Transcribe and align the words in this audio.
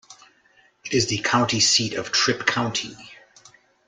It 0.83 0.95
is 0.95 1.09
the 1.09 1.19
county 1.19 1.59
seat 1.59 1.93
of 1.93 2.11
Tripp 2.11 2.47
County. 2.47 2.97